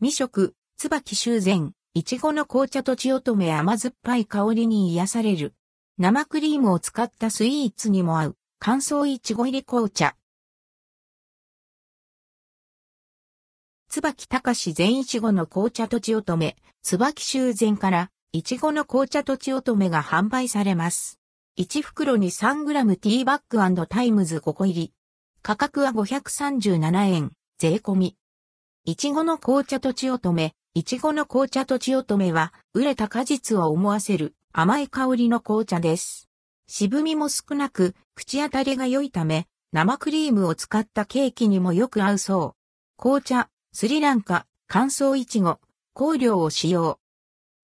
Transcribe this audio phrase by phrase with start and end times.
[0.00, 5.54] 未食、椿修繕、いちごの紅茶とちおとめ甘酸っぱい香りに癒される。
[5.98, 10.14] 生クリームを使ったスイーツにも合う、乾燥いちご入り紅茶。
[13.88, 21.18] 椿高し全いちごの紅茶とちおとめ、椿修繕から、いちごの紅茶とちおとめが販売されます。
[21.58, 24.92] 1袋に 3g ティーバッグタイムズ5個入り。
[25.42, 28.16] 価格は537円、税込み。
[28.88, 36.26] いちごの紅茶とちおとめ、いちごの紅茶とちおとめは、売れた果実を思わせる甘い香りの紅茶です。
[36.66, 42.56] 渋みも少なく、口当たりが良いため、生クリームを使ったケーキにもよく合うそう。
[42.96, 45.60] 紅茶、スリランカ、乾燥いちご、
[45.92, 46.98] 香料を使用。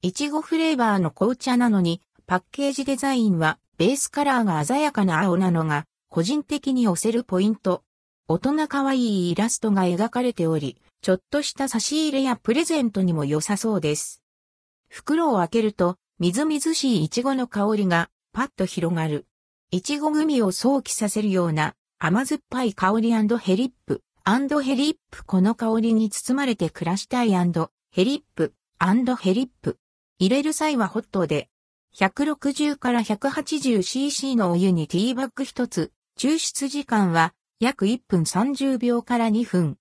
[0.03, 7.83] いちごフレーバーの紅茶なのに、パッケージデザインはベースカラーが鮮やかな青なのが、個人的に押せるポイント。
[8.27, 14.23] 大人可愛いイラストが描かれており、ちょっとした差し入れやプレゼントにも良さそうです。
[14.89, 19.27] 袋を開けると、みずみずしいイチゴの香りがパッと広がる。
[19.71, 23.19] イチゴグミを想起させるような甘酸っぱい香りヘ
[23.57, 27.37] リップ、ヘリップこの香りに包まれて暮らしたいヘ
[28.05, 29.77] リップ、ヘリップ。
[30.19, 31.51] 入れる際はホットで
[31.95, 37.35] 160から 180cc のお湯にティーバッグ一つ、抽出時間は
[37.65, 39.79] 約1分30秒から2分。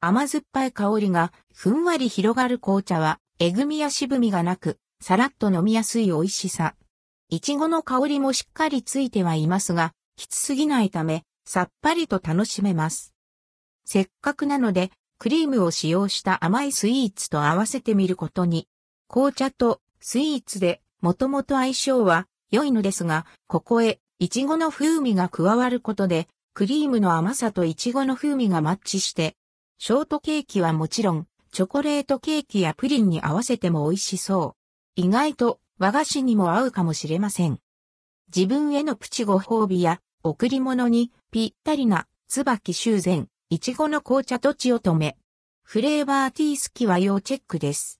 [0.00, 6.76] 甘酸っぱい香りがふんわり広がる紅茶は、えぐみや渋みがなく、さらっと飲みやすい美味しさ。
[7.28, 13.14] いちごの香りもしっかりついてはいますが、きつすぎないため、さっぱりと楽しめます。
[13.84, 18.68] せっかくなので、クリームを使用した甘いスイーツと合わせてみることに、
[19.08, 26.28] 紅茶とスイーツでもともと相性は良いのですが、ここへイチゴの風味が加わることで、
[26.58, 29.36] クリームの甘さとイチゴの風味がマッチして、
[29.78, 34.56] ショートケーキはもちろん、チョコレートケーキやプリンに合わせても美味しそ
[34.96, 35.00] う。
[35.00, 37.60] 意外と和菓子にも合うかもしれません。
[38.34, 45.16] 自分へのプチご褒美や贈り物にぴったりな椿修繕、イチゴの紅茶と血を止め。
[45.62, 47.94] フレーバーティー好きは要チェックです。